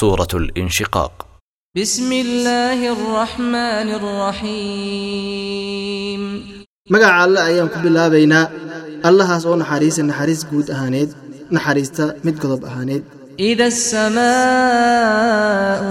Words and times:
سورة 0.00 0.28
الانشقاق 0.34 1.26
بسم 1.76 2.12
الله 2.12 2.92
الرحمن 2.92 3.88
الرحيم 4.54 6.22
magaca 6.90 7.22
alle 7.24 7.40
ayaan 7.48 7.68
ku 7.72 7.78
bilaabaynaa 7.84 8.50
allahaas 9.08 9.44
oo 9.46 9.56
naxariisa 9.62 10.02
naxariis 10.10 10.42
guud 10.50 10.66
ahaaneed 10.74 11.10
naxariista 11.56 12.04
mid 12.26 12.36
godob 12.42 12.62
ahaaneed. 12.70 13.02
إذا 13.40 13.66
السماء 13.66 14.24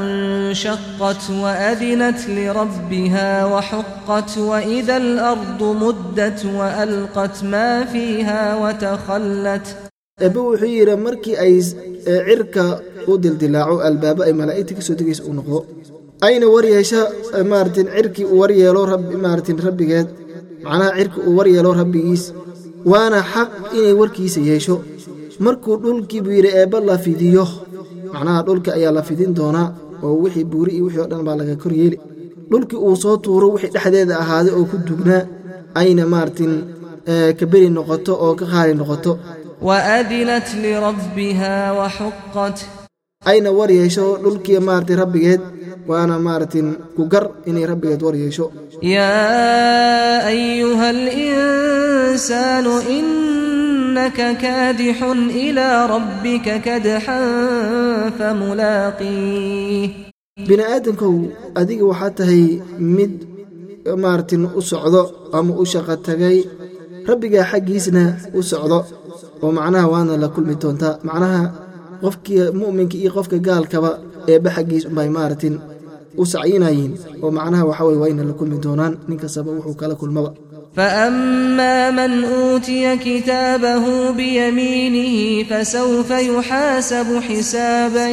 انشقت 0.00 1.30
وأذنت 1.30 2.20
لربها 2.28 3.44
وحقت 3.44 4.38
وإذا 4.38 4.96
الأرض 4.96 5.62
مدت 5.62 6.44
وألقت 6.44 7.44
ما 7.44 7.84
فيها 7.84 8.56
وتخلت 8.56 9.89
eebbe 10.24 10.38
wuxuu 10.46 10.70
yidhi 10.76 10.94
markii 11.06 11.34
ay 11.44 11.54
ee 12.10 12.18
cirka 12.28 12.62
u 13.10 13.12
dildilaaco 13.22 13.74
albaabo 13.88 14.20
ay 14.28 14.32
malaa'igta 14.40 14.72
ka 14.78 14.82
soo 14.86 14.94
degaysa 15.00 15.22
uu 15.28 15.34
noqdo. 15.38 15.58
Ayna 16.26 16.46
waryeesha 16.54 17.00
maaratin 17.50 17.86
cirkii 17.96 18.26
uu 18.32 18.38
waryeelo 18.42 18.80
maaratin 19.24 19.58
rabbigeed 19.66 20.08
macnaha 20.64 20.90
cirki 20.98 21.18
uu 21.28 21.34
waryeelo 21.38 21.70
rabbigiis 21.80 22.24
waana 22.92 23.18
xaq 23.32 23.50
inay 23.78 23.94
warkiisa 24.00 24.40
yeesho. 24.48 24.74
Markuu 25.44 25.74
dhulkii 25.82 26.20
buu 26.24 26.34
yidhi 26.38 26.50
eebba 26.60 26.78
la 26.88 26.96
fidiyo. 27.04 27.44
Macnaha 28.12 28.40
dhulka 28.46 28.70
ayaa 28.78 28.92
la 28.98 29.02
fidin 29.08 29.32
doonaa 29.38 29.66
oo 30.04 30.14
wixii 30.22 30.44
buuri 30.50 30.70
iyo 30.76 30.84
wixii 30.86 31.00
oo 31.02 31.08
dhan 31.12 31.22
baa 31.26 31.36
laga 31.40 31.54
kor 31.62 31.72
yeeli. 31.80 31.96
Dhulkii 32.50 32.78
uu 32.86 32.96
soo 33.02 33.16
tuuro 33.24 33.46
wixii 33.54 33.72
dhexdeeda 33.74 34.14
ahaaday 34.22 34.52
oo 34.58 34.64
ku 34.70 34.76
dugnaa 34.88 35.22
ayna 35.80 36.04
maaratin 36.12 36.52
ee, 37.10 37.32
ka 37.38 37.44
beri 37.52 37.68
noqoto 37.76 38.12
oo 38.24 38.34
ka 38.40 38.44
qaali 38.52 38.72
noqoto 38.80 39.12
وأذنت 39.61 40.47
لربها 40.63 41.71
وحقت 41.71 42.59
ayna 43.25 43.49
war 43.57 43.69
yeesho 43.71 44.17
dhulkii 44.23 44.59
maaragtay 44.67 44.95
rabbigeed 45.01 45.41
waana 45.89 46.15
maaragtin 46.25 46.67
ku 46.95 47.03
gar 47.13 47.25
inay 47.49 47.65
rabbigeed 47.71 48.01
war 48.05 48.15
yeesho 48.15 48.45
يا 48.83 50.27
أيها 50.27 50.89
الإنسان 50.91 52.65
إنك 52.67 54.37
كادح 54.37 55.03
إلى 55.43 55.85
ربك 55.85 56.61
كدحا 56.61 57.19
فملاقيه 58.19 59.89
bini 60.47 60.63
aadankow 60.63 61.15
adiga 61.59 61.85
waxaa 61.91 62.11
tahay 62.19 62.43
mid 62.97 63.13
maaragtin 64.03 64.43
u 64.59 64.61
socdo 64.71 65.01
ama 65.37 65.53
u 65.61 65.65
shaqo 65.71 65.95
tagay 66.07 66.37
rabbigaa 67.09 67.45
xaggiisna 67.51 68.03
u 68.37 68.41
socdo 68.51 68.79
oo 69.43 69.51
macnaha 69.57 69.87
waana 69.93 70.13
la 70.23 70.27
kulmi 70.35 70.55
doontaa 70.61 70.93
macnaha 71.07 71.41
qofkii 72.03 72.41
mu'minka 72.61 72.95
iyo 73.01 73.09
qofka 73.17 73.37
gaalkaba 73.47 73.91
eebba 74.31 74.49
xaggiis 74.55 74.83
unbay 74.89 75.09
maaragtin 75.17 75.55
u 76.21 76.23
sacyinayiin 76.31 76.91
oo 77.23 77.29
macnaha 77.37 77.63
waxa 77.69 77.83
weye 77.87 77.99
waa 78.01 78.09
ina 78.13 78.23
la 78.29 78.33
kulmi 78.39 78.57
doonaan 78.65 78.93
nin 79.07 79.17
kastaba 79.23 79.49
wuxuu 79.57 79.75
kala 79.81 79.95
kulmaba 80.03 80.31
فأما 80.79 81.91
من 81.97 82.13
أوتي 82.23 82.97
كتابه 83.05 83.85
بيمينه 84.17 85.43
فسوف 85.49 86.09
يحاسب 86.11 87.07
حسابا 87.27 88.07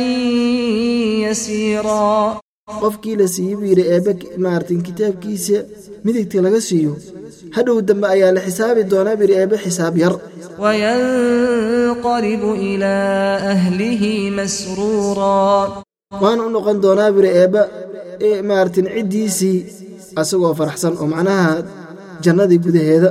يسيرا 1.27 2.41
qofkii 2.83 3.17
la 3.21 3.27
siiyey 3.35 3.57
buu 3.59 3.69
yidhi 3.71 3.85
eebbe 3.95 4.13
maaragtin 4.45 4.81
kitaabkiisa 4.89 5.59
midigta 6.05 6.39
laga 6.47 6.61
siiyo 6.69 6.93
hadhow 7.57 7.77
dambe 7.89 8.07
ayaa 8.15 8.33
la 8.37 8.41
xisaabi 8.47 8.83
doonaa 8.93 9.17
buu 9.19 9.27
yidhi 9.27 9.37
eebbe 9.43 9.57
xisaab 9.65 9.95
yar 10.05 10.15
وينقلب 10.63 12.43
إلى 12.69 12.95
أهله 13.53 14.03
مسرورا 14.39 15.83
waana 16.23 16.43
u 16.47 16.51
noqon 16.55 16.77
doonaa 16.85 17.11
buu 17.15 17.23
yidhi 17.25 17.39
eebbe 17.43 17.61
ee 18.27 18.43
maaragtin 18.49 18.87
ciddiisii 18.95 19.59
asagoo 20.21 20.55
faraxsan 20.61 20.95
oo 21.03 21.07
macnaha 21.15 21.53
jannadii 22.25 22.61
gudaheeda 22.65 23.11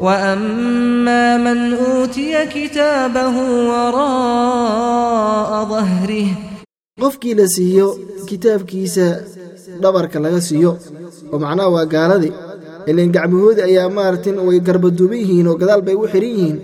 وأما 0.00 1.36
من 1.36 1.74
أوتي 1.74 2.46
كتابه 2.54 3.34
وراء 3.70 5.50
ظهره 5.72 6.28
qofkii 7.02 7.34
la 7.38 7.46
siiyo 7.54 7.88
kitaabkiisa 8.29 9.05
dhabarka 9.81 10.17
laga 10.25 10.39
siiyo. 10.47 10.71
Oo 11.31 11.37
macnaha 11.43 11.69
waa 11.75 11.85
gaaladii. 11.93 12.33
Ilan 12.89 13.09
gacmahoodi 13.15 13.61
ayaa 13.69 13.89
maaratin 13.97 14.37
way 14.47 14.59
garbaduuban 14.67 15.17
yihiin 15.21 15.47
oo 15.51 15.55
gadaal 15.61 15.81
bay 15.87 15.95
u 15.95 16.05
xiran 16.13 16.31
yihiin 16.35 16.57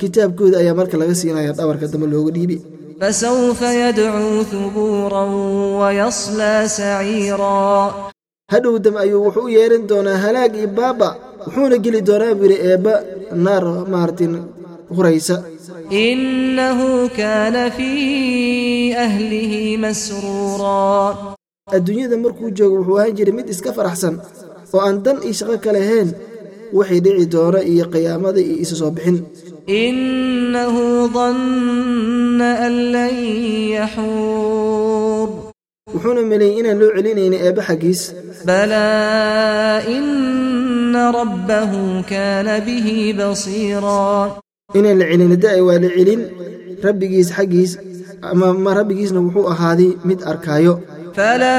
kitaabkooda 0.00 0.56
ayaa 0.62 0.74
marka 0.80 0.96
laga 1.00 1.14
siinaya 1.20 1.52
dhabarka 1.58 1.86
dambe 1.92 2.06
looga 2.12 2.30
dhiibi. 2.36 2.56
Fasawfa 3.00 3.68
yadcuu 3.82 4.44
hubuuran 4.50 5.30
wayaslaa 5.80 6.68
saciiraa 6.76 8.12
hadhow 8.52 8.74
dam 8.84 8.96
ayuu 9.02 9.20
wuxuu 9.26 9.46
u 9.48 9.54
yeerin 9.56 9.84
doonaa 9.90 10.18
halaag 10.24 10.54
iyo 10.60 10.68
baaba. 10.78 11.08
Wuxuuna 11.46 11.76
geli 11.84 12.00
doonaa 12.08 12.34
biri 12.40 12.56
eebba 12.70 12.92
naar 13.44 13.64
maaratin 13.92 14.32
huraysa 14.96 15.36
innahu 16.06 16.88
kaana 17.18 17.62
fii 17.76 18.94
ahlihi 19.06 19.60
masruuraa 19.84 21.08
adduunyada 21.76 22.16
markuu 22.24 22.48
joogo 22.58 22.76
wuxuu 22.80 22.98
ahaan 23.00 23.14
jiray 23.18 23.34
mid 23.38 23.48
iska 23.54 23.70
faraxsan 23.78 24.14
oo 24.74 24.80
aan 24.86 24.96
dan 25.04 25.16
iyo 25.26 25.34
shaqo 25.40 25.56
ka 25.64 25.70
lahayn 25.76 26.08
waxay 26.78 27.00
dhici 27.04 27.26
doona 27.34 27.60
iyo 27.72 27.84
qiyaamada 27.94 28.40
iyo 28.48 28.56
isu 28.64 28.74
soo 28.80 28.90
bixin. 28.96 29.16
innahu 29.82 30.84
danna 31.16 32.48
an 32.66 32.74
lan 32.94 33.14
yaxuur 33.78 35.28
wuxuuna 35.94 36.22
meleeyey 36.30 36.58
inaan 36.60 36.78
loo 36.82 36.90
celinayna 36.96 37.36
eebba 37.46 37.62
xaggiis. 37.68 38.02
balaa 38.48 39.76
inna 39.96 41.02
rabbahu 41.18 41.80
kaana 42.12 42.54
bihi 42.66 42.96
basiiraa 43.20 44.24
inaan 44.77 44.97
la 45.01 45.05
celin 45.11 45.33
da 45.43 45.49
waa 45.67 45.79
la 45.83 45.89
celin 45.97 46.21
rabbigiis 46.85 47.29
xaggiis 47.37 47.71
ama 48.31 48.47
ma 48.65 48.71
rabbigiisna 48.79 49.19
wuxuu 49.25 49.45
ahaaday 49.53 49.89
mid 50.09 50.19
arkaayo 50.31 50.75
فلا 51.17 51.57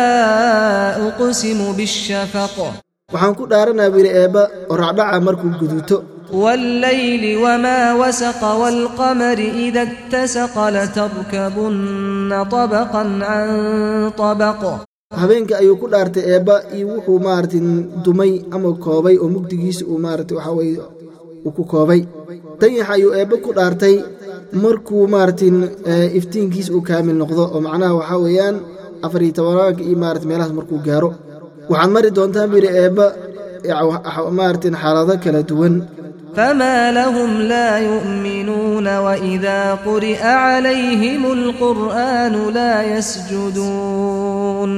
أقسم 1.08 1.60
بالشفق 1.76 2.56
waxaan 3.12 3.34
ku 3.38 3.44
dhaaranaa 3.50 3.90
buu 3.92 3.98
yidhi 4.02 4.12
eebba 4.22 4.42
oo 4.70 4.76
racdhaca 4.82 5.18
markuu 5.26 5.50
guduuto 5.60 5.96
والليل 6.32 7.24
وما 7.44 7.78
وسق 8.00 8.42
والقمر 8.60 9.38
إذا 9.66 9.82
اتسق 9.88 10.54
لتركبن 10.76 12.44
طبقا 12.50 13.02
عن 13.30 13.48
طبق 14.18 14.62
habeenka 15.20 15.54
ayuu 15.58 15.76
ku 15.80 15.86
dhaartay 15.92 16.22
eebba 16.34 16.56
iyo 16.76 16.86
wuxuu 16.94 17.18
maaragtin 17.26 17.66
dumay 18.04 18.32
ama 18.54 18.70
koobay 18.84 19.16
oo 19.18 19.28
mugdigiisa 19.34 19.82
uu 19.90 19.98
maaragtay 20.04 20.36
waxaa 20.38 20.56
weye 20.58 20.76
uu 21.46 21.52
ku 21.56 21.62
koobay 21.72 22.00
dayax 22.62 22.88
ayuu 22.94 23.10
eebba 23.20 23.36
ku 23.44 23.50
dhaartay 23.58 23.96
markuu 24.62 25.02
maaragtin 25.14 25.56
ee, 25.90 26.06
iftiinkiisa 26.18 26.70
uu 26.76 26.82
kaamil 26.88 27.16
noqdo 27.22 27.42
oo 27.54 27.60
macnaha 27.66 27.94
waxaa 28.00 28.20
weeyaan 28.24 28.56
afar 29.06 29.20
iyo 29.24 29.32
tobanaanka 29.38 29.82
iyo 29.88 29.96
maarata 30.02 30.26
meelahaas 30.30 30.54
markuu 30.58 30.78
gaaro 30.86 31.10
waxaad 31.70 31.90
mari 31.94 32.10
doontaan 32.16 32.48
buu 32.50 32.58
yidhi 32.60 32.70
eebba 32.84 33.06
ee, 33.68 33.72
maaragtin 34.38 34.74
xaalado 34.82 35.14
kala 35.24 35.42
duwan 35.50 35.76
فما 36.38 36.78
لهم 36.98 37.30
لا 37.52 37.70
يؤمنون 37.90 38.86
وإذا 39.06 39.60
قرئ 39.86 40.22
عليهم 40.46 41.22
القرآن 41.38 42.34
لا 42.58 42.74
يسجدون 43.78 44.70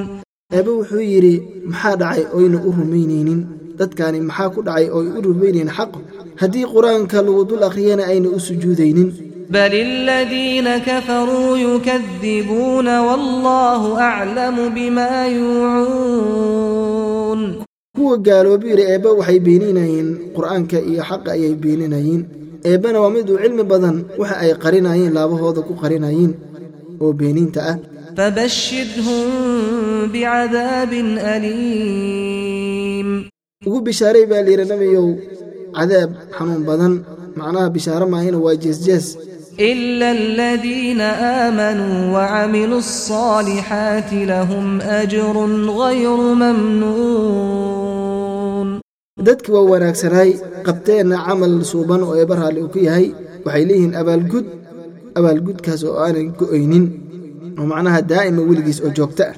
eebbe 0.57 0.71
wuxuu 0.79 1.01
yidhi 1.13 1.35
maxaa 1.71 1.97
dhacay 2.01 2.25
oyna 2.39 2.59
u 2.69 2.71
rumaynaynin 2.79 3.41
dadkani 3.80 4.20
maxaa 4.30 4.50
ku 4.54 4.60
dhacay 4.68 4.86
oo 4.96 5.02
ay 5.04 5.10
u 5.18 5.20
rumaynayn 5.28 5.70
xaqu 5.78 6.00
haddii 6.42 6.66
qur'aanka 6.76 7.18
lagu 7.28 7.44
dul 7.50 7.64
akhriyana 7.70 8.04
ayna 8.12 8.28
u 8.38 8.40
sujuudaynin. 8.48 9.10
Bal 9.56 9.74
اladiina 9.88 10.74
kafaruu 10.88 11.54
yukadibuuna 11.66 12.94
wallahu 13.08 13.90
aclamu 14.10 14.64
bima 14.76 15.10
yuucuun 16.26 17.42
kuwa 17.98 18.16
gaaloobi 18.28 18.70
eebba 18.94 19.10
waxay 19.20 19.40
beeninayeen 19.48 20.10
qur'aanka 20.36 20.78
iyo 20.90 21.02
xaqa 21.10 21.30
ayay 21.36 21.54
beeninayeen. 21.64 22.22
Eebbana 22.70 22.98
waa 23.04 23.14
mid 23.16 23.30
uu 23.30 23.40
cilmi 23.44 23.64
badan 23.72 23.98
waxa 24.20 24.36
ay 24.44 24.52
qarinayeen 24.64 25.14
laabahooda 25.18 25.62
ku 25.68 25.74
qarinayeen 25.82 26.32
oo 27.04 27.12
beeniinta 27.20 27.62
ah. 27.72 27.78
Fabashirhum 28.18 29.30
bicadaabin 30.14 31.08
liim 31.44 32.35
ugu 33.67 33.79
bishaaray 33.87 34.25
baa 34.31 34.43
layidhi 34.47 34.67
nabiyow 34.73 35.09
cadaab 35.77 36.11
xanuun 36.37 36.63
badan 36.69 36.95
macnaha 37.39 37.69
bishaaro 37.77 38.07
maahina 38.15 38.39
waa 38.47 38.57
jeesjees 38.65 39.07
إلا 39.73 40.09
الذين 40.21 41.01
آمنوا 41.47 41.97
وعملوا 42.15 42.79
الصالحات 42.87 44.11
لهم 44.33 44.67
أجر 44.81 45.37
غير 45.83 46.17
ممنون 47.51 48.69
dadki 49.27 49.51
waa 49.55 49.67
wanaagsanaay 49.73 50.31
qabteenna 50.67 51.17
camal 51.27 51.53
suuban 51.71 52.01
oo 52.07 52.15
eebba 52.21 52.35
raalli 52.41 52.61
uu 52.65 52.73
ku 52.75 52.79
yahay 52.89 53.07
waxay 53.45 53.65
leeyihiin 53.69 53.93
abaalgud 54.01 54.47
abaalgudkaas 55.19 55.83
oo 55.89 55.97
aanan 56.05 56.27
go'aynin 56.41 56.85
oo 57.61 57.65
macnaha 57.73 58.01
daa'ima 58.13 58.41
weligiis 58.49 58.79
oo 58.85 58.91
joogto 58.99 59.23
ah 59.31 59.35